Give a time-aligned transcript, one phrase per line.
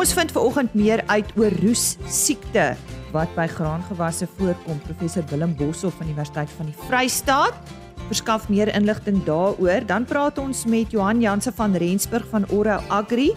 [0.00, 2.70] Ons vind veraloggend meer uit oor roes siekte
[3.12, 4.78] wat by graangewasse voorkom.
[4.86, 7.72] Professor Willem Boshoff van Universiteit van die Vrystaat
[8.06, 9.84] verskaf meer inligting daaroor.
[9.84, 13.34] Dan praat ons met Johan Janse van Rensburg van Oro Agri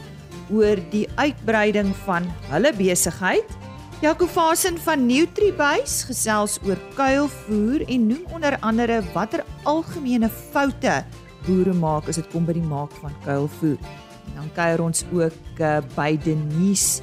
[0.55, 3.57] oor die uitbreiding van hulle besigheid.
[3.99, 11.01] Jaco Vasen van Nutribase gesels oor kuilvoer en noem onder andere watter algemene foute
[11.43, 13.75] boere maak as dit kom by die maak van kuilvoer.
[14.33, 17.01] En dan kuier ons ook uh, by Denise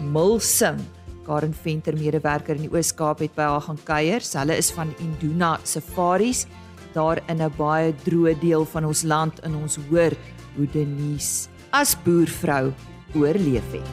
[0.00, 0.80] Mulsing
[1.26, 4.24] Karen Venter medewerker in die Oos-Kaap het by haar gaan kuier.
[4.24, 6.46] Hulle is van Induna Safaris
[6.94, 10.10] daar in 'n baie droë deel van ons land in ons hoor
[10.56, 12.72] hoe Denise as boervrou
[13.14, 13.88] oorleef het.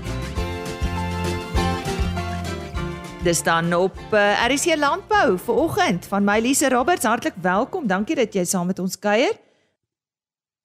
[3.23, 7.87] Dis dan op uh, eh, RC Landbou vir oggend van my Lise Roberts hartlik welkom.
[7.87, 9.46] Dankie dat jy saam met ons kuier.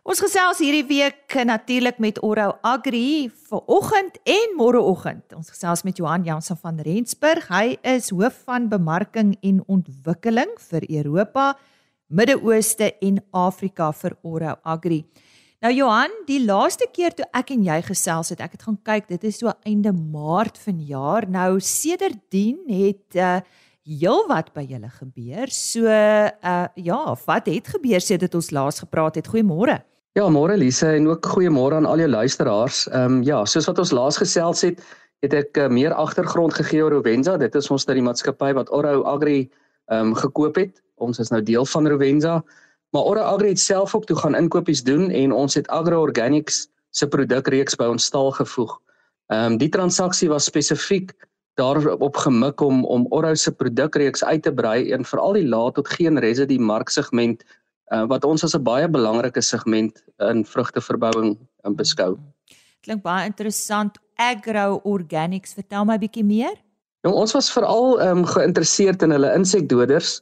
[0.02, 5.28] Ons gesels hierdie week natuurlik met Oro Agri vir oggend en môreoggend.
[5.36, 7.46] Ons gesels met Johan Jansen van Rensburg.
[7.46, 11.52] Hy is hoof van bemarking en ontwikkeling vir Europa,
[12.10, 15.04] Midde-Ooste en Afrika vir Oro Agri.
[15.62, 19.06] Nou Johan, die laaste keer toe ek en jy gesels het, ek het gaan kyk,
[19.14, 21.28] dit is so einde Maart vanjaar.
[21.30, 23.36] Nou sedertdien het uh
[23.82, 25.50] heel wat by julle gebeur.
[25.50, 29.30] So uh ja, wat het gebeur sedit ons laas gepraat het?
[29.30, 29.78] Goeiemôre.
[30.12, 32.84] Ja, môre Lise en ook goeiemôre aan al jou luisteraars.
[32.90, 34.82] Ehm um, ja, soos wat ons laas gesels het,
[35.24, 37.38] het ek uh, meer agtergrond gegee oor Rovenza.
[37.40, 39.38] Dit is ons dat die maatskappy wat Oro Agri
[39.88, 40.82] ehm um, gekoop het.
[41.00, 42.42] Ons is nou deel van Rovenza.
[42.92, 46.66] Maar Oro Agri het self ook toe gaan inkopies doen en ons het Agro Organics
[46.90, 48.76] se produkreeks by ons stal gevoeg.
[49.32, 51.16] Ehm um, die transaksie was spesifiek
[51.56, 55.88] daarop gemik om om Oro se produkreeks uit te brei en veral die laat tot
[55.88, 57.48] geen residue marksegment
[57.92, 62.18] uh, wat ons as 'n baie belangrike segment in vrugteverbouing um, beskou.
[62.82, 63.98] Klink baie interessant.
[64.18, 66.56] Agro Organics, vertel my 'n bietjie meer.
[67.02, 70.20] Nou ons was veral um, geïnteresseerd in hulle insekdoders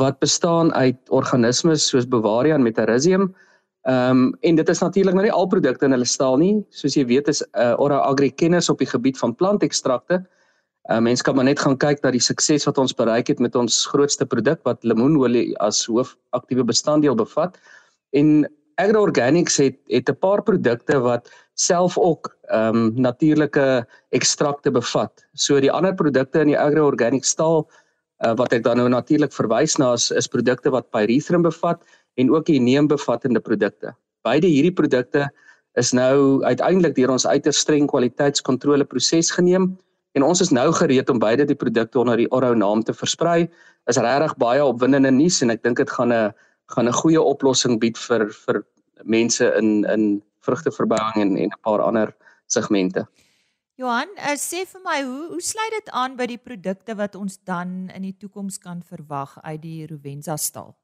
[0.00, 3.34] wat bestaan uit organismes soos Bavaria en Metarhizium.
[3.82, 6.64] Ehm um, en dit is natuurlik nou nie al produkte in hulle stal nie.
[6.70, 10.22] Soos jy weet is uh, Ora Agri kennis op die gebied van plantekstrakte.
[10.90, 13.54] Uh, mens kan maar net gaan kyk na die sukses wat ons bereik het met
[13.54, 17.54] ons grootste produk wat lemoenolie as hoofaktiewe bestanddeel bevat.
[18.18, 18.48] En
[18.82, 25.24] Agro Organics het het 'n paar produkte wat self ook ehm um, natuurlike ekstrakte bevat.
[25.34, 27.70] So die ander produkte in die Agro Organic stal
[28.24, 31.82] uh, wat ek dan nou natuurlik verwys na is, is produkte wat pyrethrum bevat
[32.14, 33.94] en ook die neembevattende produkte.
[34.22, 35.30] Beide hierdie produkte
[35.74, 39.78] is nou uiteindelik deur ons uiters streng kwaliteitskontrole proses geneem
[40.12, 43.48] en ons is nou gereed om beide die produkte onder die Oro naam te versprei.
[43.90, 46.32] Is regtig baie opwindende nuus en ek dink dit gaan 'n
[46.74, 48.64] gaan 'n goeie oplossing bied vir vir
[49.04, 52.14] mense in in vrugteverbouing en en 'n paar ander
[52.46, 53.06] segmente.
[53.74, 57.38] Johan, uh, sê vir my hoe hoe sluit dit aan by die produkte wat ons
[57.44, 60.76] dan in die toekoms kan verwag uit die Rovenza stal?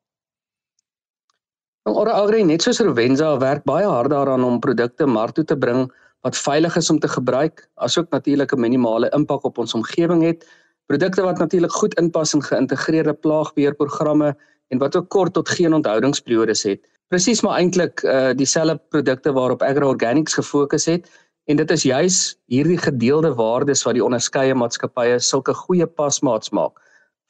[1.84, 5.56] Nou, Ora Agri net soos Rovenza werk baie hard daaraan om produkte mark toe te
[5.56, 5.87] bring
[6.27, 10.47] wat veilig is om te gebruik, asook natuurlik 'n minimale impak op ons omgewing het.
[10.87, 14.37] Produkte wat natuurlik goed inpas in geïntegreerde plaagbeheerprogramme
[14.69, 16.81] en wat ook kort tot geen onthoudingsperiodes het.
[17.09, 21.09] Presies maar eintlik uh dieselfde produkte waarop Agro Organics gefokus het
[21.45, 26.77] en dit is juis hierdie gedeelde waardes wat die onderskeie maatskappye sulke goeie pasmaats maak.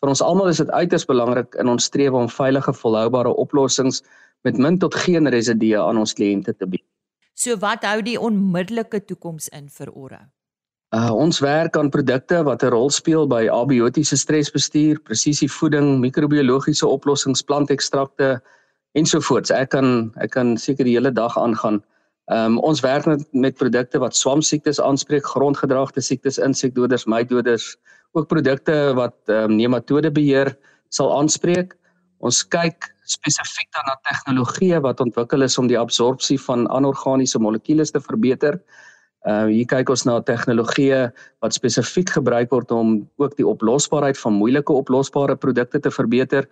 [0.02, 4.02] Vir ons almal is dit uiters belangrik in ons strewe om veilige volhoubare oplossings
[4.42, 6.84] met min tot geen residue aan ons kliënte te bied.
[7.38, 10.24] So wat hou die onmiddellike toekoms in vir Ora?
[10.96, 17.42] Uh, ons werk aan produkte wat 'n rol speel by abiotiese stresbestuur, presisievoeding, microbiologiese oplossings,
[17.42, 18.40] plantekstrakte
[18.98, 19.50] ensovoorts.
[19.50, 21.82] Ek kan ek kan seker die hele dag aangaan.
[22.26, 27.76] Um, ons werk met, met produkte wat swamsiektes aanspreek, grondgedragte siektes, insekdoders, mytdoders,
[28.12, 30.56] ook produkte wat um, nematode beheer
[30.88, 31.76] sal aanspreek.
[32.18, 37.94] Ons kyk spesifiek dan na tegnologieë wat ontwikkel is om die absorpsie van anorganiese molekules
[37.94, 38.58] te verbeter.
[39.26, 41.08] Uh hier kyk ons na tegnologieë
[41.42, 46.46] wat spesifiek gebruik word om ook die oplosbaarheid van moeilike oplosbare produkte te verbeter.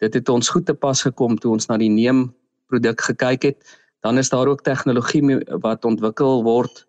[0.00, 2.30] Dit het ons goed te pas gekom toe ons na die neem
[2.72, 3.58] produk gekyk het.
[4.00, 5.22] Dan is daar ook tegnologie
[5.60, 6.86] wat ontwikkel word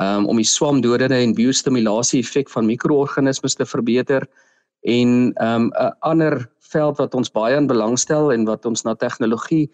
[0.00, 4.28] um, om die swamdodende en biostimulasie effek van mikroorganismes te verbeter
[4.84, 9.68] en 'n um, ander veld wat ons baie in belangstel en wat ons na tegnologie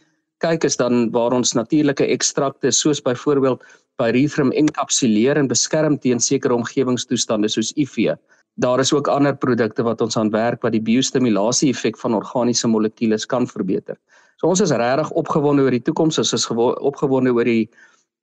[0.45, 3.63] kyk is dan waar ons natuurlike ekstrakte soos byvoorbeeld
[4.01, 8.17] pyrethrum enkapsuleer en beskerm teen sekere omgewingstoestande soos IV.
[8.61, 12.69] Daar is ook ander produkte wat ons aan werk wat die biostimulasie effek van organiese
[12.69, 13.97] molekules kan verbeter.
[14.37, 17.71] So ons is regtig opgewonde oor die toekoms, ons is opgewonde oor die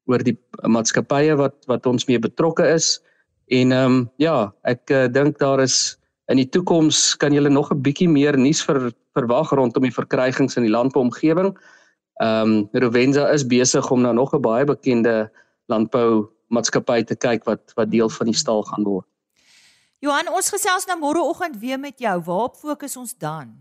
[0.06, 0.36] oor die
[0.68, 3.00] maatskappye wat wat ons mee betrokke is
[3.46, 5.98] En ehm um, ja, ek uh, dink daar is
[6.32, 10.56] in die toekoms kan julle nog 'n bietjie meer nuus ver, verwag rondom die verkrygings
[10.56, 11.58] in die landbouomgewing.
[12.22, 15.32] Ehm um, Rovenza is besig om nou nog 'n baie bekende
[15.66, 19.06] landbou maatskappy te kyk wat wat deel van die stal gaan word.
[20.00, 22.22] Johan, ons gesels nou môreoggend weer met jou.
[22.22, 23.56] Waarop fokus ons dan?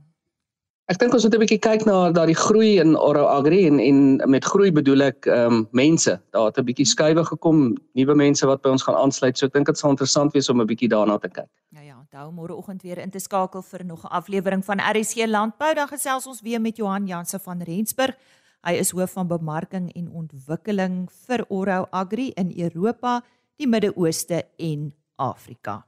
[0.91, 4.31] Ek dink ons moet 'n bietjie kyk na daardie groei in Oro Agri en en
[4.31, 6.21] met groei bedoel ek ehm um, mense.
[6.33, 9.39] Daar het 'n bietjie skuwe gekom, nuwe mense wat by ons gaan aansluit.
[9.39, 11.49] So ek dink dit sal interessant wees om 'n bietjie daarna te kyk.
[11.71, 15.75] Ja ja, onthou môreoggend weer in te skakel vir nog 'n aflewering van RSC Landbou.
[15.75, 18.17] Dan gesels ons weer met Johan Janse van Rensburg.
[18.63, 23.25] Hy is hoof van bemarking en ontwikkeling vir Oro Agri in Europa,
[23.57, 25.87] die Midde-Ooste en Afrika.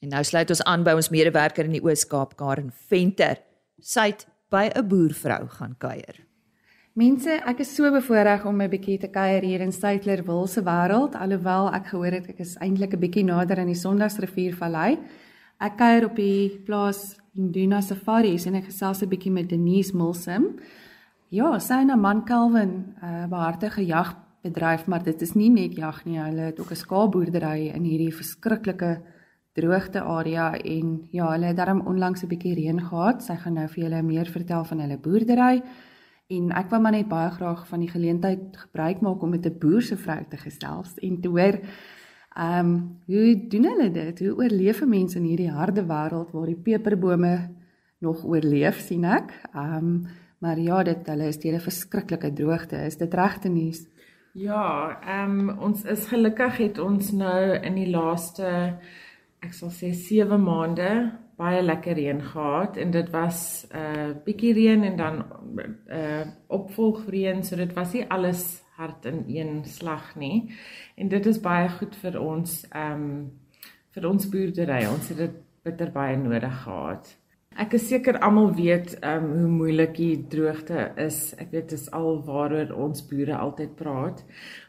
[0.00, 3.42] En nou sluit ons aan by ons medewerker in die Oos-Kaap, Karen Venter.
[3.80, 6.27] Sy het by 'n boervrou gaan kuier.
[6.98, 10.60] Mense, ek is so bevoorreg om 'n bietjie te kuier hier in Stytler Wil se
[10.60, 14.98] wêreld, alhoewel ek gehoor het ek is eintlik 'n bietjie nader aan die Sondagsrivier Vallei.
[15.60, 20.58] Ek kuier op die plaas Induna Safaris en ek gesels 'n bietjie met Denise Milsim.
[21.30, 25.76] Ja, sy en 'n man Calvin, 'n uh, behartige jagbedryf, maar dit is nie net
[25.76, 29.02] jag nie, hulle het ook 'n skaapboerdery in hierdie verskriklike
[29.54, 33.22] droogte area en ja, hulle het darm onlangs 'n bietjie reën gehad.
[33.22, 35.62] Sy gaan nou vir julle meer vertel van hulle boerdery.
[36.28, 39.58] En ek wou maar net baie graag van die geleentheid gebruik maak om met 'n
[39.58, 41.56] boer se vrou te gesels en te hoor
[42.36, 44.18] ehm um, hoe doen hulle dit?
[44.18, 47.50] Hoe oorleef mense in hierdie harde wêreld waar die peperbome
[47.98, 49.32] nog oorleef sien ek?
[49.54, 50.06] Ehm um,
[50.38, 52.76] maar ja, dit hulle is deur 'n verskriklike droogte.
[52.76, 53.88] Is dit regte nuus?
[54.32, 58.78] Ja, ehm um, ons is gelukkig het ons nou in die laaste
[59.40, 64.52] ek sal sê 7 maande baie lekker reën gehad en dit was 'n uh, bietjie
[64.52, 70.16] reën en dan 'n uh, opvolgreën so dit was nie alles hard in een slag
[70.16, 70.54] nie.
[70.96, 73.30] En dit is baie goed vir ons ehm um,
[73.90, 74.86] vir ons boerdery.
[74.86, 77.17] Ons het dit bitter baie nodig gehad
[77.58, 81.32] Ek is seker almal weet ehm um, hoe moeilik die droogte is.
[81.42, 84.20] Ek weet dit is al waaroor ons boere altyd praat.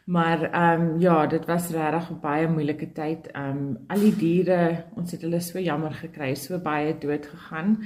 [0.10, 3.28] Maar ehm um, ja, dit was regtig 'n baie moeilike tyd.
[3.34, 7.78] Ehm um, al die diere, ons het hulle so jammer gekry, so baie dood gegaan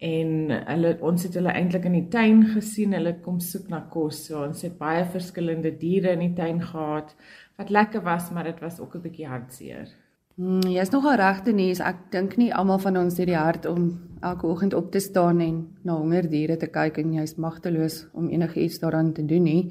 [0.00, 2.96] en hulle ons het hulle eintlik in die tuin gesien.
[2.96, 4.24] Hulle kom soek na kos.
[4.26, 7.14] So ons het baie verskillende diere in die tuin gehad
[7.58, 10.05] wat lekker was, maar dit was ook 'n bietjie hartseer.
[10.36, 11.78] Mm, jy is nogal regte nuus.
[11.80, 13.86] Ek dink nie almal van ons het die hart om
[14.20, 18.26] elke oggend op te staan en na honger diere te kyk en jy's magteloos om
[18.28, 19.62] enigiets daaraan te doen nie.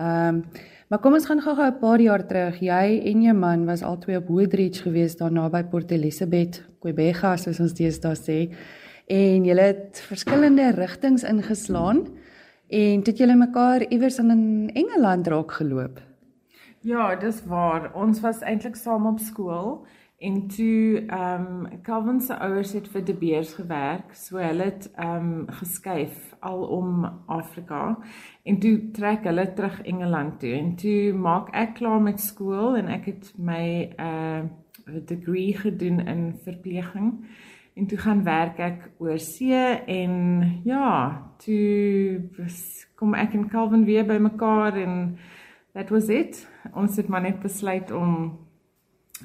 [0.00, 2.60] Ehm, um, maar kom ons gaan gou-gou 'n paar jaar terug.
[2.60, 7.60] Jy en jou man was albei op Woodridge gewees daar naby Port Elizabeth, Quebec, soos
[7.60, 8.54] ons deesdae sê.
[9.08, 12.08] En julle het verskillende rigtings ingeslaan
[12.68, 16.11] en het julle mekaar iewers in Engeland raak geloop.
[16.82, 17.92] Ja, dis waar.
[17.94, 19.84] Ons was eintlik saam op skool
[20.18, 24.88] en toe ehm um, Calvin se ouers het vir De Beers gewerk, so hulle het
[24.94, 27.98] ehm um, geskuif al om Afrika
[28.42, 32.90] en toe trek hulle terug Engeland toe en toe maak ek klaar met skool en
[32.90, 33.64] ek het my
[33.98, 34.42] uh
[35.06, 37.12] degree gedoen in verpleging
[37.74, 40.14] en toe gaan werk ek oor see en
[40.64, 40.88] ja,
[41.44, 42.18] toe
[42.98, 44.98] kom ek en Calvin weer by mekaar en
[45.74, 46.48] that was it.
[46.74, 48.38] Ons het maar net besluit om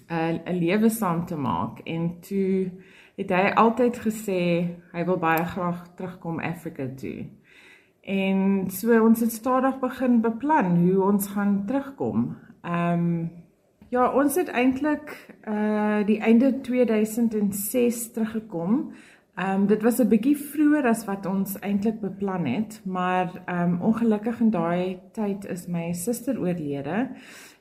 [0.09, 2.71] 'n uh, 'n lewe saam te maak en toe
[3.17, 4.41] het hy altyd gesê
[4.93, 7.25] hy wil baie graag terugkom Afrika toe.
[8.01, 12.37] En so ons het stadig begin beplan hoe ons gaan terugkom.
[12.61, 13.31] Ehm um,
[13.89, 18.93] ja, ons het eintlik uh die einde 2006 teruggekom.
[19.37, 23.73] Ehm um, dit was 'n bietjie vroeër as wat ons eintlik beplan het, maar ehm
[23.73, 27.09] um, ongelukkig in daai tyd is my suster oorlede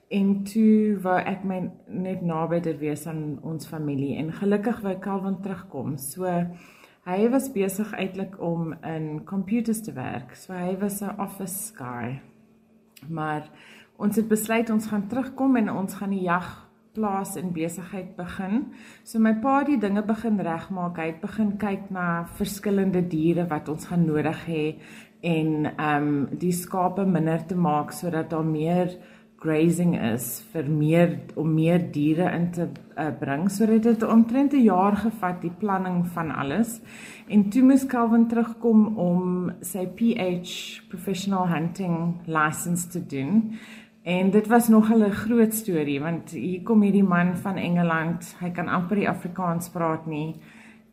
[0.09, 4.99] en toe wou ek my net naby dit wees aan ons familie en gelukkig wou
[4.99, 5.99] Calvin terugkom.
[5.99, 6.25] So
[7.05, 10.35] hy was besig eintlik om in computers te werk.
[10.35, 12.21] So hy was 'n office guy.
[13.09, 13.51] Maar
[13.97, 16.66] ons het besluit ons gaan terugkom en ons gaan die jag
[16.97, 18.71] plaas en besigheid begin.
[19.05, 21.01] So my pa het die dinge begin regmaak.
[21.01, 24.65] Hy het begin kyk na verskillende diere wat ons gaan nodig hê
[25.27, 28.93] en ehm um, die skape minder te maak sodat daar meer
[29.41, 33.47] grazing is vir meer om meer diere in te uh, bring.
[33.53, 36.81] So dit het omtrent 'n jaar gevat die planning van alles.
[37.29, 43.53] En toe moes Calvin terugkom om sy PH professional hunting license te doen.
[44.07, 48.51] En dit was nog 'n groot storie want hier kom hierdie man van Engeland, hy
[48.51, 50.37] kan amper die Afrikaans praat nie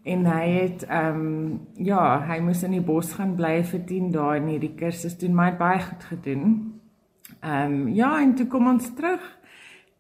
[0.03, 4.11] en hy het ehm um, ja, hy moes in die bos gaan bly vir 10
[4.11, 6.73] dae en hierdie kursus doen my baie goed gedoen.
[7.41, 9.43] Ehm um, ja, en toe kom ons terug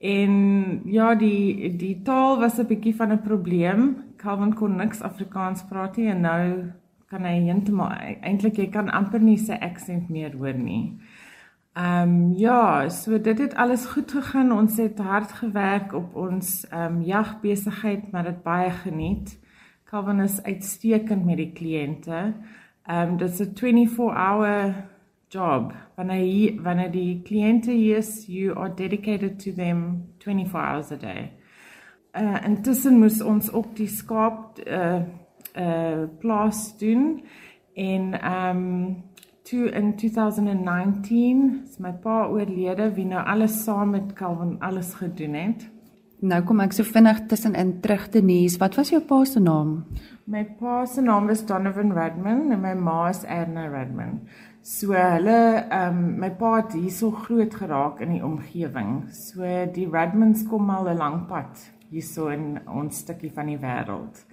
[0.03, 4.03] En ja, die die taal was 'n bietjie van 'n probleem.
[4.17, 6.71] Calvin kon niks Afrikaans praat nie en nou
[7.07, 7.91] kan hy heeltemal
[8.21, 10.99] eintlik jy kan amper nie sy aksent meer hoor nie.
[11.73, 14.51] Ehm um, ja, so dit het alles goed gegaan.
[14.51, 19.39] Ons het hard gewerk op ons ehm um, jagbesigheid, maar dit baie geniet.
[19.83, 22.33] Calvin is uitstekend met die kliënte.
[22.83, 24.75] Ehm um, dit's 'n 24-hour
[25.27, 25.73] job.
[25.95, 31.31] Wanneer wanneer die kliënte hier is, you are dedicated to them 24 hours a day.
[32.11, 35.01] Uh intussen moes ons ook die skaap uh
[35.55, 37.23] uh plaas doen
[37.73, 39.03] en ehm um,
[39.43, 45.35] toe in 2019 is my pa oorlede wie nou alles saam met Calvin alles gedoen
[45.35, 45.65] het.
[46.23, 48.55] Nou kom ek so vinnig tussenin terug te nuus.
[48.61, 49.81] Wat was jou pa se naam?
[50.31, 54.21] My pa se naam is Donovan Redman en my ma is Erna Redman.
[54.63, 59.09] So hulle ehm um, my pa het hierso groot geraak in die omgewing.
[59.11, 59.43] So
[59.75, 61.59] die Redmans kom al 'n lang pad
[61.91, 64.23] hierso in ons stukkie van die wêreld.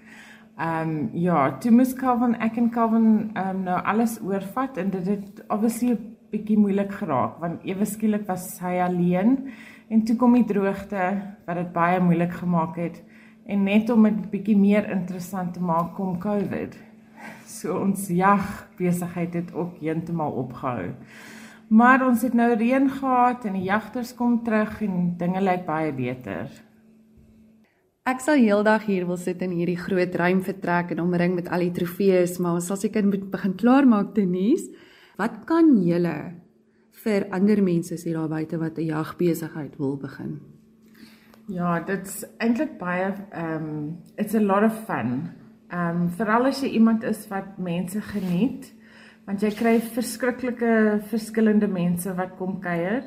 [0.61, 4.91] Ehm um, ja, toe moes Calvin ek en Calvin ehm um, nou alles oorvat en
[4.93, 9.49] dit het obviously 'n bietjie moeilik geraak want ewe skielik was hy alleen
[9.89, 13.03] en toe kom die droogte wat dit baie moeilik gemaak het
[13.47, 16.77] en net om dit bietjie meer interessant te maak kom COVID.
[17.47, 20.93] So ons jag besigheid het ook heeltemal opgehou.
[21.69, 25.93] Maar ons het nou reën gehad en die jagters kom terug en dinge lyk baie
[25.93, 26.70] beter.
[28.09, 31.67] Ek sal heeldag hier wil sit in hierdie groot ruim vertrek en omring met al
[31.67, 34.73] die trofees, maar ons sal seker moet begin klaarmaak Denise.
[35.21, 36.15] Wat kan julle
[37.03, 40.41] vir ander mense sê daar buite wat 'n jagbesigheid wil begin?
[41.49, 45.29] Ja, dit's eintlik baie ehm um, it's a lot of fun.
[45.69, 48.73] Ehm um, veral as jy iemand is wat mense geniet,
[49.27, 53.05] want jy kry verskriklike verskillende mense wat kom kuier,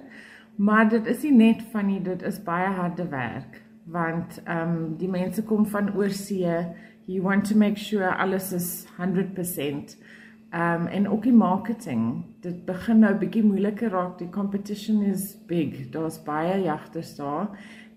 [0.55, 4.97] maar dit is nie net van nie, dit is baie harde werk want ehm um,
[4.97, 6.65] die mense kom van oorsee.
[7.05, 9.97] You want to make sure alles is 100%.
[10.49, 12.25] Ehm um, en ook die marketing.
[12.41, 14.17] Dit begin nou bietjie moeiliker raak.
[14.17, 15.89] Die competition is big.
[15.89, 17.49] Daar's baie jagters daar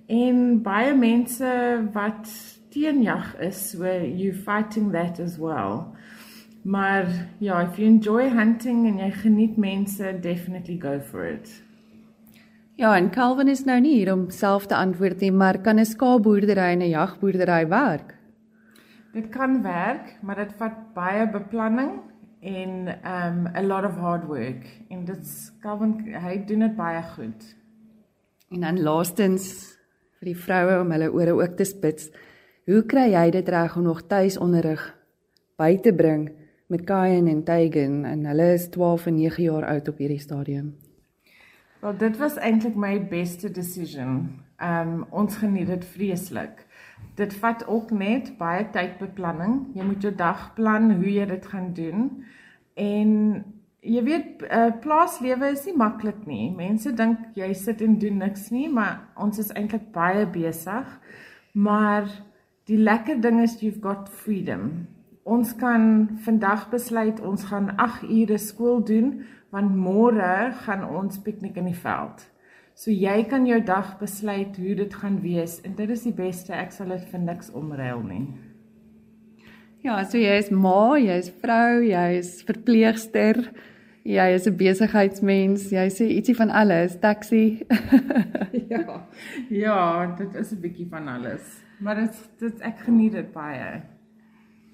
[0.07, 1.49] en baie mense
[1.93, 2.31] wat
[2.71, 5.85] teen jag is, so you fighting that as well.
[6.63, 11.63] Maar ja, if you enjoy hunting en jy geniet mense, definitely go for it.
[12.77, 15.89] Ja, en Calvin is nou nie hier om self te antwoord nie, maar kan 'n
[15.89, 18.15] skaapboerdery en 'n jagboerdery werk?
[19.13, 22.01] Dit kan werk, maar dit vat baie beplanning
[22.41, 24.67] en um a lot of hard work.
[24.91, 27.57] En dit Calvin hy doen dit baie goed.
[28.51, 29.77] En dan laastens
[30.19, 32.11] vir die vroue om hulle ore ook te spits.
[32.67, 34.95] Hoe kry jy dit reg om nog tuis onderrig
[35.57, 36.31] by te bring
[36.67, 40.86] met Kyan en Tegan en hulle is 12 en 9 jaar oud op hierdie stadium?
[41.87, 44.43] Wel dit was eintlik my beste decision.
[44.59, 46.65] Um ons geniet dit vreeslik.
[47.15, 49.69] Dit vat ook net baie tydbeplanning.
[49.75, 52.09] Jy moet jou dag plan hoe jy dit gaan doen.
[52.75, 53.13] En
[53.81, 56.51] jy weet uh, plaaslewe is nie maklik nie.
[56.57, 60.91] Mense dink jy sit en doen niks nie, maar ons is eintlik baie besig.
[61.55, 62.11] Maar
[62.67, 64.89] die lekker ding is you've got freedom.
[65.23, 69.21] Ons kan vandag besluit ons gaan 8 ure skool doen
[69.57, 72.25] want môre gaan ons piknik in die veld.
[72.77, 76.53] So jy kan jou dag besluit hoe dit gaan wees en dit is die beste
[76.53, 78.27] ek sal dit vir niks omruil nie.
[79.87, 83.39] Ja, so jy is ma, jy is vrou, jy is verpleegster,
[84.05, 87.63] jy is 'n besigheidsmens, jy sê ietsie van alles, taxi.
[88.73, 89.07] ja.
[89.49, 91.63] Ja, dit is 'n bietjie van alles.
[91.81, 93.83] Maar dit dit ek geniet dit baie.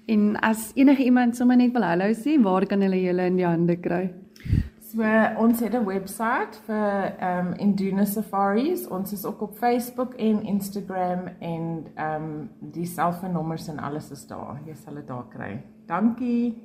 [0.07, 3.47] En as enige iemand sommer net wil hallo sê, waar kan hulle julle in die
[3.47, 4.11] hande kry?
[4.93, 5.01] So
[5.37, 8.87] ons het 'n webwerf vir ehm um, Induna Safaris.
[8.87, 14.27] Ons is ook op Facebook en Instagram en ehm um, die selfoonnommers en alles is
[14.27, 14.61] daar.
[14.65, 15.61] Jy sal dit daar kry.
[15.85, 16.63] Dankie.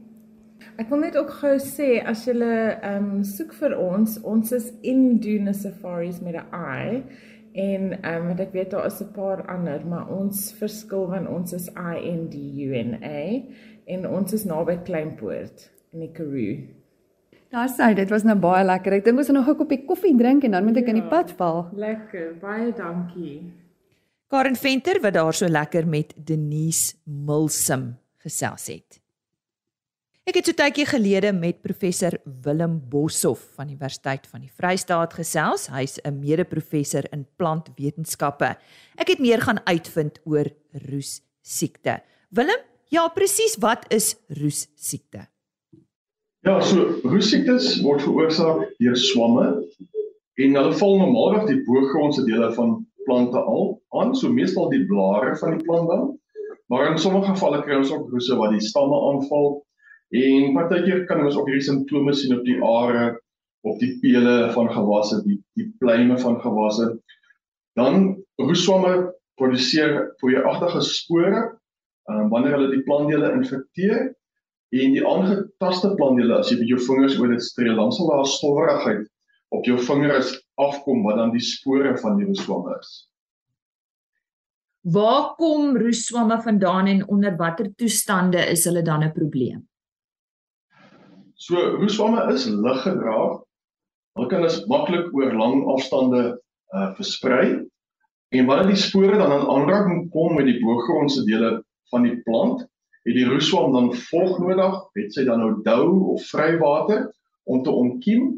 [0.77, 4.73] Ek wil net ook gou sê as jy ehm um, soek vir ons, ons is
[4.81, 7.03] Induna Safaris met 'n i
[7.53, 11.53] en ehm um, ek weet daar is 'n paar ander, maar ons verskil want ons
[11.53, 13.43] is I N D U N A
[13.85, 16.78] en ons is naby Kleinpoort in die Karoo.
[17.49, 18.99] Daar sê dit was nou baie lekker.
[18.99, 21.00] Ek dink ons moet nog 'n koppie koffie drink en dan moet ek ja, in
[21.00, 21.69] die pad val.
[21.73, 22.37] Lekker.
[22.40, 23.52] Baie dankie.
[24.28, 29.00] Karen Venter wat daar so lekker met Denise Milsum gesels het.
[30.28, 32.12] Ek het so tydjie gelede met professor
[32.45, 35.69] Willem Boshoff van die Universiteit van die Vrystaat gesels.
[35.69, 38.59] Hy's 'n mede-professor in plantwetenskappe.
[38.99, 40.45] Ek het meer gaan uitvind oor
[40.90, 42.02] roes siekte.
[42.28, 45.28] Willem, ja presies, wat is roes siekte?
[46.49, 49.43] Ja, so roesiektes word veroorsaak deur swamme
[50.40, 52.71] en hulle val normaalweg die boogrondse dele van
[53.05, 56.07] plante al aan, so meestal die blare van die plant dan.
[56.73, 59.59] Maar in sommige gevalle kry ons ook roese wat die stamme aanval
[60.23, 63.11] en partykeer kan ons ook hierdie simptome sien op die are,
[63.69, 66.95] op die pele van gewasse, die die pluime van gewasse.
[67.76, 68.95] Dan roeswamme
[69.37, 71.45] produseer poeieragtige spore
[72.09, 74.14] um, wanneer hulle die plantdele infekteer
[74.77, 78.27] en die aangetaste plantdele as jy met jou vingers oor dit streel, dan sal daar
[78.29, 79.07] stowwerigheid
[79.57, 82.91] op jou vingers afkom wat dan die spore van die roeswamme is.
[84.89, 89.67] Waar kom roeswamme vandaan en onder watter toestande is hulle dan 'n probleem?
[91.35, 93.41] So roeswamme is liggedra.
[94.17, 96.41] Hulle kan as maklik oor lang afstande
[96.75, 97.65] uh versprei.
[98.29, 102.67] En wanneer die spore dan in aanraking kom met die boogrondse dele van die plant,
[103.09, 105.85] het die roeswam dan volg nodig, het sy dan nou dou
[106.15, 107.07] of vry water
[107.49, 108.35] om te ontkiem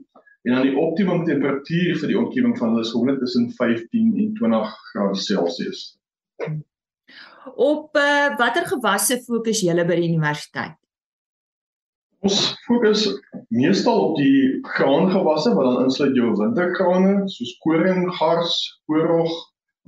[0.46, 4.28] en dan die optimum temperatuur vir die ontkieming van hulle is gewoonlik tussen 15 en
[4.38, 5.82] 20 grade Celsius.
[7.56, 10.78] Op uh, watter gewasse fokus julle by die universiteit?
[12.20, 13.06] Ons fokus
[13.48, 19.32] meestal op die graangewasse wat dan insluit jou wintergrane soos koring, gars, koorrog,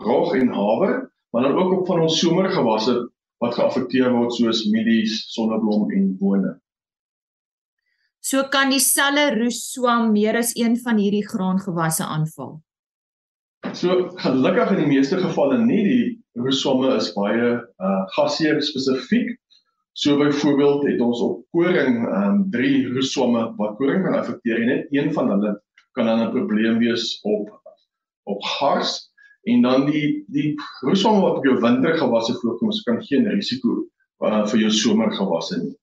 [0.02, 0.94] rog en haver,
[1.32, 2.96] maar dan ook op van ons somergewasse
[3.42, 6.52] wat geaffekteer word soos mielies, sonneblom en bone.
[8.22, 12.60] So kan dieselfde roeswam meer as een van hierdie graangewasse aanval.
[13.74, 16.04] So gelukkig in die meeste gevalle nie die
[16.38, 19.34] roeswamme is baie uh gasheer spesifiek.
[19.98, 24.94] So byvoorbeeld het ons op koring um drie roeswamme wat koring kan affekteer en net
[24.94, 25.56] een van hulle
[25.98, 27.50] kan dan 'n probleem wees op
[28.30, 29.11] op gars
[29.42, 33.82] En dan die die roeswam wat op jou wintergewasse voorkom, so kan geen risiko
[34.22, 35.76] uh, vir jou somergewasse nie.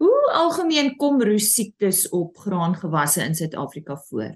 [0.00, 4.30] Hoe algemeen kom roes siektes op graangewasse in Suid-Afrika voor?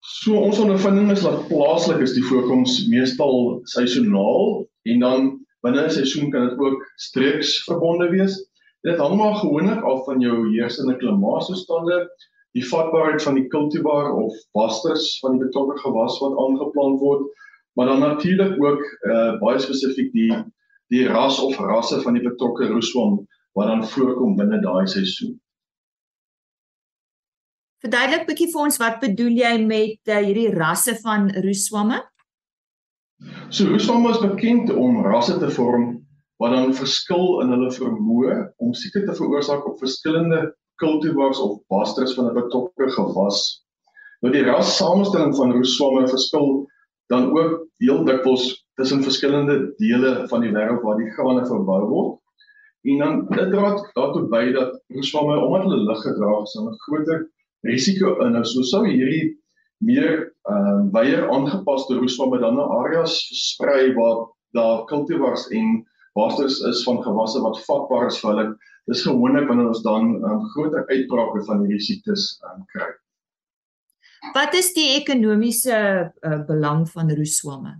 [0.00, 5.28] So ons ondervinding is dat plaaslik is die voorkoms meestal seisoonaal en dan
[5.60, 8.38] binne 'n seisoen kan dit ook streeks verbonde wees.
[8.80, 12.08] Dit hang maar gewoonlik af van jou heersende klimaatstoestande
[12.58, 17.28] die vatbaarheid van die kultivar of wasters van die betrokke gewas wat aangeplant word,
[17.78, 20.32] maar dan natuurlik ook uh baie spesifiek die
[20.90, 23.20] die ras of rasse van die betrokke roeswam
[23.54, 25.36] wat dan voorkom binne daai seisoen.
[27.80, 32.02] Verduidelik bietjie vir ons wat bedoel jy met uh, hierdie rasse van roeswamme?
[33.48, 36.00] So roeswamme is bekend om rasse te vorm
[36.40, 40.42] wat dan verskil in hulle vermoë om siekte te veroorsaak op verskillende
[40.80, 43.64] cultivars of basters van 'n betrokke gewas.
[44.20, 46.66] Nou die ras samestelling van roeswamme verskil
[47.12, 52.18] dan ook heel dikwels tussen verskillende dele van die wêreld waar die grane verbou word.
[52.88, 57.28] En dan dit dra daartoe by dat roeswamme omdat hulle lig gedra is, 'n groter
[57.68, 58.44] risiko inhou.
[58.44, 59.36] So sou hierdie
[59.84, 66.60] meer ehm uh, weier aangepaste roeswamme dan na areas versprei waar daar cultivars en basters
[66.60, 68.46] is van gewasse wat vatbaar is vir hulle
[68.90, 72.88] dis gewoonlik wanneer ons dan um, groter uitbrake van hierdie siektes um, kry.
[74.34, 75.76] Wat is die ekonomiese
[76.10, 77.78] uh, belang van roeswamme?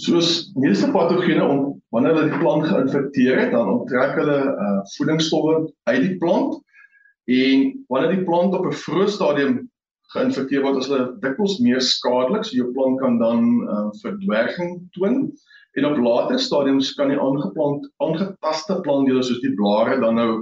[0.00, 5.58] Soos meeste patogene om wanneer hulle die plant geïnfekteer het, dan onttrek hulle uh, voedingsstowwe
[5.90, 6.56] uit die plant
[7.30, 9.54] en wanneer die plant op 'n vroeë stadium
[10.14, 15.32] geïnfekteer word, is hulle dikwels meer skadelik, so jou plant kan dan uh, verdwerging toon.
[15.74, 20.32] En op later stadiums kan die aangeplant aangetaste plantdele soos die blare dan nou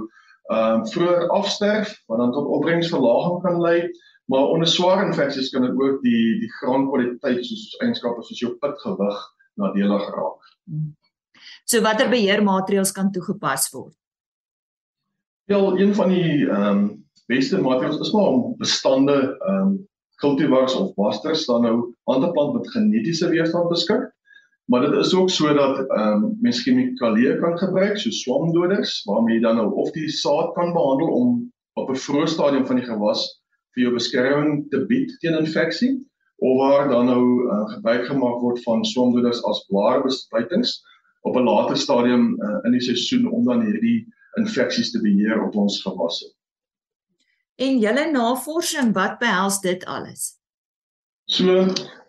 [0.51, 3.89] ehm uh, vroeër afsterf wat dan tot opbrengsverlaging kan lei,
[4.25, 9.23] maar onder swaar infeksies kan dit ook die die graankwaliteit soos eienskappe soos jou pitgewig
[9.55, 10.51] nadelig raak.
[11.65, 13.95] So watter beheermaatreëls kan toegepas word?
[15.49, 16.83] Wel, een van die ehm um,
[17.31, 19.73] beste maatreëls is maar om bestande ehm um,
[20.23, 24.12] cultivars of basters dan nou aan te plant met genetiese weerstand beskik.
[24.71, 29.41] Maar dit is ook sodat ehm um, mens chemikalieë kan gebruik so swamdoders waarmee jy
[29.43, 33.25] dan nou of die saad kan behandel om op 'n vroeë stadium van die gewas
[33.73, 35.93] vir jou beskerming te bied teen infeksie
[36.37, 40.81] of waar dan nou uh, gebruik gemaak word van swamdoders as blaarbespuitings
[41.21, 44.07] op 'n later stadium uh, in die seisoen om dan hierdie
[44.39, 46.31] infeksies te beheer op ons gewasse.
[47.55, 50.42] En julle navorsing, wat behels dit alles?
[51.31, 51.47] So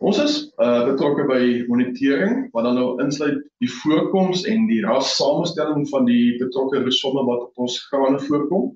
[0.02, 5.12] ons is uh, betrokke by monitering wat dan nou insluit die voorkoms en die ras
[5.20, 8.72] samestelling van die betrokke resomme wat op ons grane voorkom.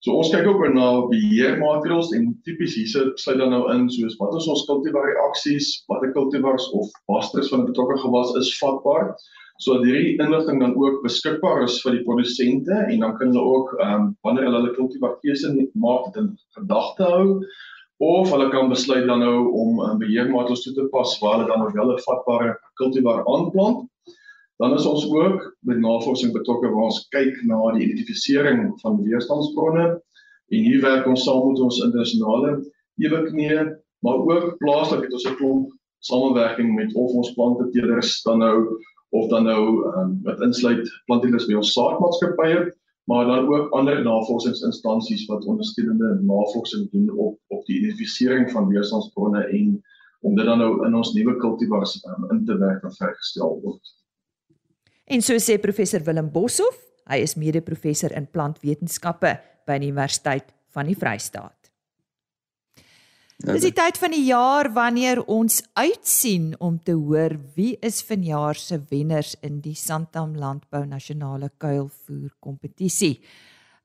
[0.00, 4.38] So ons kyk ook na beheermaatreëls en tipies hierse sluit dan nou in soos wat
[4.38, 9.10] is ons kultivar reaksies, watter kultivars of basters van 'n betrokke gewas is vatbaar.
[9.60, 13.74] So hierdie inligting dan ook beskikbaar is vir die produsente en dan kan hulle ook
[13.80, 17.26] ehm um, wanneer hulle hulle kultivar keuse maak dit in gedagte hou
[18.00, 21.58] of hulle kan besluit dan nou om 'n beheermaatreëls toe te pas waar hulle dan
[21.58, 23.88] nog wel 'n vatbare kultivar aanplant.
[24.56, 30.00] Dan is ons ook met navorsing betrokke waar ons kyk na die identifisering van weerstandsbronne
[30.48, 32.64] en hier werk ons saam met ons internasionale
[32.96, 38.80] eweknie, maar ook plaaslik het ons 'n klomp samewerking met of ons planteteelers dan nou
[39.10, 42.72] of dan nou um, wat insluit planteelers by ons saadmaatskappye
[43.10, 49.44] maar dan ook ander navorsingsinstansies wat ondersteunende navorsing doen op op die identifisering van weerstandsbronne
[49.44, 49.84] en
[50.20, 53.94] om dit dan nou in ons nuwe kultivars um, in te werk en vrygestel word.
[55.04, 56.78] En so sê professor Willem Boshoff,
[57.10, 59.32] hy is mede-professor in plantwetenskappe
[59.66, 61.59] by die Universiteit van die Vrystaat.
[63.40, 68.58] Dis die tyd van die jaar wanneer ons uitsien om te hoor wie is vanjaar
[68.60, 73.14] se wenners in die Santam Landbou Nasionale Kuilvoer Kompetisie.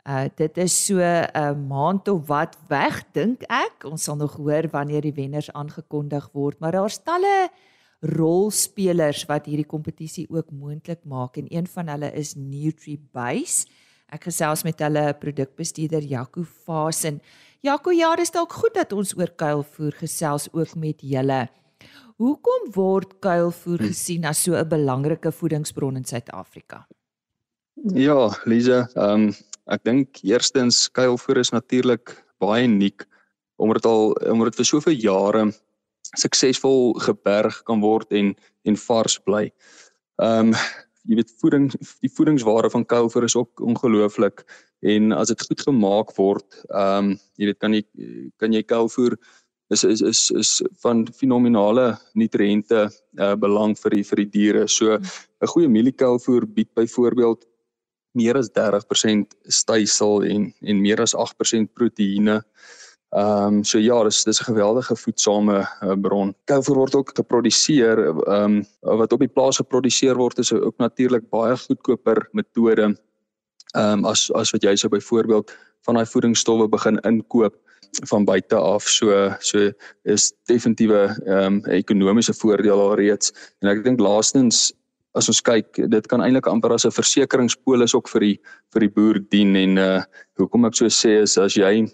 [0.04, 3.88] Uh dit is so 'n uh, maand of wat weg dink ek.
[3.88, 7.50] Ons sal nog hoor wanneer die wenners aangekondig word, maar daar's talle
[8.02, 13.68] rolspelers wat hierdie kompetisie ook moontlik maak en een van hulle is NutriBase.
[14.12, 17.22] Ek gesels met hulle produkbestuurder Jaco Fasen.
[17.66, 21.48] Jaco, ja, dis dalk goed dat ons oor kuilvoer gesels ook met julle.
[22.22, 26.86] Hoekom word kuilvoer gesien as so 'n belangrike voedingsbron in Suid-Afrika?
[27.94, 29.34] Ja, Lize, ehm um,
[29.66, 33.08] ek dink eerstens kuilvoer is natuurlik baie uniek
[33.58, 35.44] omdat al omdat dit vir soveel jare
[36.22, 39.50] suksesvol geberg kan word en en vars bly.
[40.22, 40.60] Ehm um,
[41.06, 41.70] jy weet voeding
[42.04, 44.44] die voedingswaarde van kuilvoer is ook ongelooflik
[44.86, 47.84] en as dit goed gemaak word, ehm um, jy weet kan jy
[48.42, 49.18] kan jy kuilvoer
[49.74, 50.52] is is is is
[50.84, 54.68] van fenominale nutriënte uh, belang vir die vir die diere.
[54.68, 57.46] So 'n goeie mieliekuilvoer bied byvoorbeeld
[58.16, 62.42] meer as 30% stysel en en meer as 8% proteïene.
[62.42, 62.85] Ehm
[63.16, 66.36] um, so ja, dis dis 'n geweldige voedsame uh, bron.
[66.46, 71.30] Kuilvoer word ook geproduseer ehm um, wat op die plaas geproduseer word is ook natuurlik
[71.30, 72.96] baie goedkoper metode
[73.76, 75.52] ehm um, as as wat jy sou byvoorbeeld
[75.86, 77.56] van daai voedingsstowwe begin inkoop
[78.10, 79.72] van buite af so so
[80.04, 84.74] is definitiewe ehm um, ekonomiese voordeel alreeds en ek dink laastens
[85.16, 88.38] as ons kyk dit kan eintlik amper as 'n versekeringspolis ook vir die
[88.74, 90.02] vir die boer dien en uh
[90.40, 91.88] hoekom ek so sê is as jy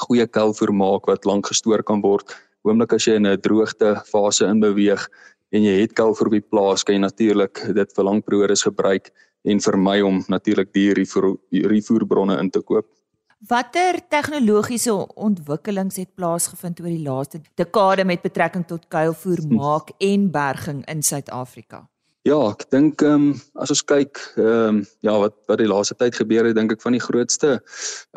[0.00, 2.34] goeie kuilvoer maak wat lank gestoor kan word
[2.66, 5.08] oomblik as jy in 'n droogte fase inbeweeg
[5.52, 9.12] en jy het kuilvoer op die plaas kan jy natuurlik dit vir lang periodes gebruik
[9.44, 12.86] en vermy om natuurlik die rivierbronne in te koop.
[13.48, 20.30] Watter tegnologiese ontwikkelings het plaasgevind oor die laaste dekade met betrekking tot kuilvoer maak en
[20.30, 21.86] berging in Suid-Afrika?
[22.26, 25.94] Ja, ek dink ehm um, as ons kyk ehm um, ja wat wat die laaste
[25.94, 27.52] tyd gebeur het, dink ek van die grootste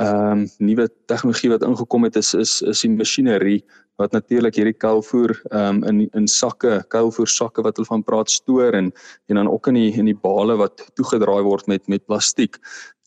[0.01, 3.59] ehm um, nuwe tegnologie wat ingekom het is is is die masjinerie
[4.01, 8.33] wat natuurlik hierdie kuilvoer ehm um, in in sakke, kuilvoer sakke wat hulle van praat
[8.33, 8.89] stoor en
[9.29, 12.57] en dan ook in die in die bale wat toegedraai word met met plastiek.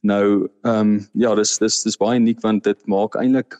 [0.07, 3.59] Nou ehm um, ja, dis dis dis baie uniek want dit maak eintlik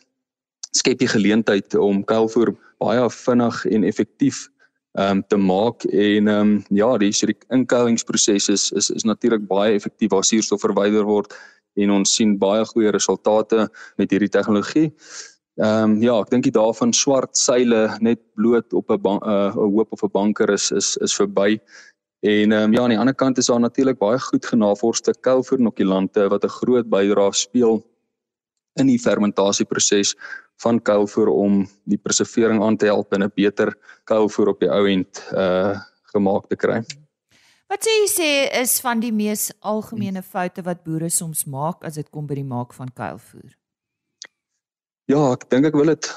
[0.71, 4.47] skep die geleentheid om kuilvoer baie vinnig en effektief
[4.99, 9.05] ehm um, te maak en ehm um, ja, die so die inkouingsproses is is, is
[9.05, 11.33] natuurlik baie effektief waar suurstof verwyder word
[11.81, 14.91] en ons sien baie goeie resultate met hierdie tegnologie.
[15.61, 19.53] Ehm um, ja, ek dink dit daarvan swart seile net bloot op 'n 'n uh,
[19.53, 21.61] hoop of 'n banker is is is verby.
[22.21, 26.29] En ehm um, ja, aan die ander kant is daar natuurlik baie goed genavorste kuilvoernokulante
[26.29, 27.83] wat 'n groot bydrae speel
[28.81, 30.15] in die fermentasieproses
[30.63, 34.87] van kuilvoer om die preservering aan te help en 'n beter kuilvoer op die ou
[34.87, 35.79] end uh
[36.13, 36.83] gemaak te kry.
[37.73, 41.95] Wat sê jy sê is van die mees algemene foute wat boere soms maak as
[41.95, 43.57] dit kom by die maak van kuilvoer?
[45.11, 46.09] Ja, ek dink ek wil dit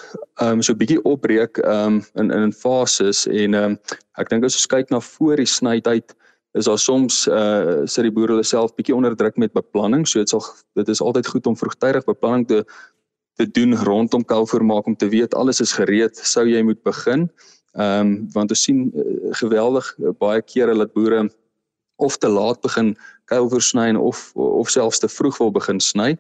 [0.42, 3.78] ehm um, so 'n bietjie opbreek ehm um, in in fases en ehm um,
[4.20, 6.16] ek dink as ons kyk na voor die snytyd
[6.56, 10.08] is daar soms eh uh, sit die boere hulle self bietjie onder druk met beplanning.
[10.08, 10.44] So dit sal
[10.80, 12.64] dit is altyd goed om vroegtydig beplanning te
[13.36, 17.30] te doen rondom kalfoor maak om te weet alles is gereed sou jy moet begin.
[17.76, 21.30] Ehm um, want ons sien uh, geweldig uh, baie kere dat boere
[21.96, 26.16] of te laat begin kuilvoer sny of of selfs te vroeg wil begin sny.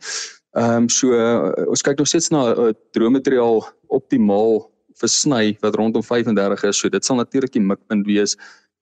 [0.51, 4.65] Ehm um, so uh, ons kyk nog steeds na 'n uh, droommateriaal optimaal
[4.99, 6.77] versny wat rondom 35 is.
[6.79, 8.35] So dit sal natuurlik die mikpunt wees.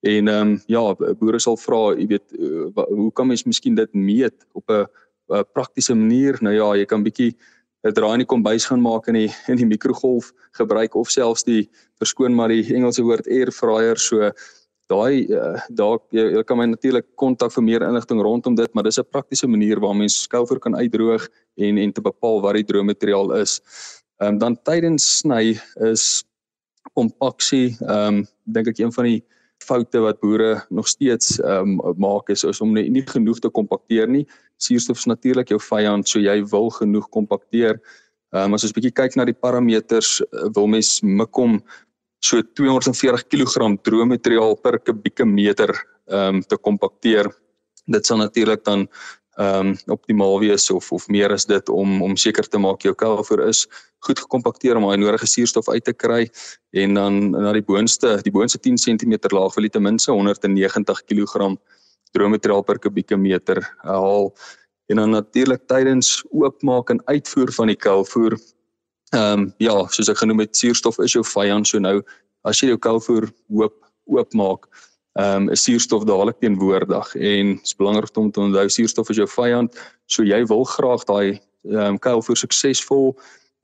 [0.04, 0.84] En ehm um, ja,
[1.20, 4.88] boere sal vra, jy weet, uh, hoe kan mens miskien dit meet op 'n
[5.54, 6.38] praktiese manier?
[6.42, 7.36] Nou ja, jy kan bietjie
[7.84, 11.44] 'n draai in die kombuis gaan maak in die in die mikrogolf gebruik of selfs
[11.44, 14.32] die verskoon maar die Engelse woord air fryer so
[14.92, 18.84] daai uh, daar jy, jy kan my natuurlik kontak vir meer inligting rondom dit, maar
[18.84, 22.68] dis 'n praktiese manier waar mens skouer kan uitdroog en en te bepaal wat die
[22.72, 23.62] droommateriaal is.
[24.22, 25.60] Ehm um, dan tydens sny
[25.92, 26.24] is
[26.94, 29.24] kompaksie ehm um, dink ek een van die
[29.64, 33.50] foute wat boere nog steeds ehm um, maak is, is om nie, nie genoeg te
[33.50, 34.26] kompakteer nie.
[34.62, 37.80] Suurstof is natuurlik jou vyand, so jy wil genoeg kompakteer.
[38.34, 41.62] Ehm um, as ons bietjie kyk na die parameters, uh, wil mens mikom
[42.24, 45.74] so 240 kg droë materiaal per kubieke meter
[46.08, 47.32] ehm um, te kompakteer.
[47.88, 48.88] Dit sal natuurlik dan
[49.38, 52.94] ehm um, optimaal wees of of meer as dit om om seker te maak jou
[52.94, 53.66] kalfoor is
[54.06, 56.28] goed gekompakteer om daai nodige suurstof uit te kry
[56.84, 61.02] en dan na die boonste die boonste 10 cm laag wil jy ten minste 190
[61.10, 61.58] kg
[62.14, 64.30] droë materiaal per kubieke meter haal
[64.92, 68.38] en dan natuurlik tydens oopmaak en uitvoer van die kalfoor
[69.18, 72.02] ehm um, ja soos ek genoem het suurstof is jou vyand so nou
[72.46, 77.76] as jy jou kalfoor oop oopmaak ehm um, is suurstof dadelik teenwoordig en dit is
[77.78, 79.76] belangrik om te onthou suurstof is jou vyand.
[80.06, 83.14] So jy wil graag daai ehm um, kuilvoer suksesvol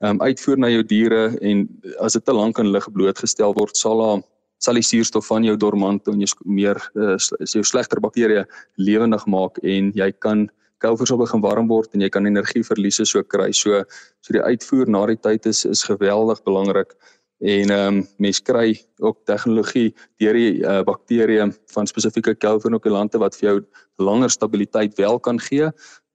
[0.00, 1.66] ehm um, uitvoer na jou diere en
[2.00, 4.22] as dit te lank in lig blootgestel word, sal daar
[4.60, 7.16] sal die suurstof van jou dormante en jou meer uh,
[7.48, 8.44] jou slegter bakterieë
[8.76, 10.48] lewendig maak en jy kan
[10.80, 13.50] kuilvoer sal begin warm word en jy kan energieverliese so kry.
[13.52, 13.84] So
[14.20, 16.96] so die uitvoer na die tyd is is geweldig belangrik
[17.40, 23.36] en ehm um, mense kry ook tegnologie deur die uh, bakterieë van spesifieke kelvinokulante wat
[23.40, 23.58] vir jou
[23.98, 25.70] langer stabiliteit wel kan gee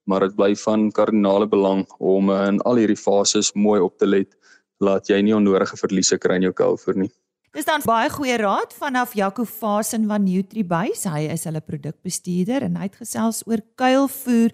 [0.06, 4.06] maar dit bly van kardinale belang om uh, in al hierdie fases mooi op te
[4.06, 4.36] let
[4.78, 7.12] laat jy nie onnodige verliese kry in jou kelvoer nie.
[7.56, 11.08] Dis dan baie goeie raad vanaf Jaco Fasen van NutriBase.
[11.08, 14.52] Hy is hulle produkbestuurder en hy het gesels oor kuilvoer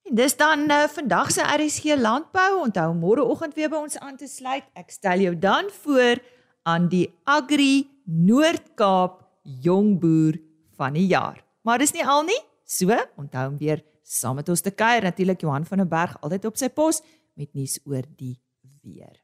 [0.05, 2.61] En dis dan uh, vandag se RSG landbou.
[2.61, 4.69] Onthou môreoggend weer by ons aan te sluit.
[4.77, 6.21] Ek stel jou dan voor
[6.69, 10.37] aan die Agri Noord-Kaap jongboer
[10.77, 11.41] van die jaar.
[11.65, 12.37] Maar dis nie al nie.
[12.69, 16.45] So, onthou hom weer saam met ons te kuier natuurlik Johan van der Berg altyd
[16.49, 17.01] op sy pos
[17.37, 18.41] met nuus oor die
[18.81, 19.21] weer.